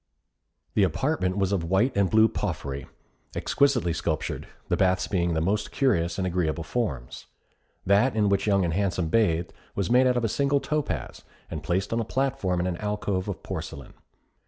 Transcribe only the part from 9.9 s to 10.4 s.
made out of a